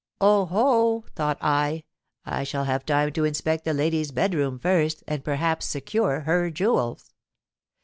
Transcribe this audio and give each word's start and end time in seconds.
'Oh! 0.19 0.45
ho,' 0.47 1.05
thought 1.15 1.37
I, 1.41 1.83
'I 2.25 2.43
shall 2.45 2.63
have 2.63 2.87
time 2.87 3.11
to 3.13 3.23
inspect 3.23 3.65
the 3.65 3.73
lady's 3.75 4.09
bed 4.09 4.33
room 4.33 4.57
first, 4.57 5.03
and 5.07 5.23
perhaps 5.23 5.67
secure 5.67 6.21
her 6.21 6.49
jewels.' 6.49 7.13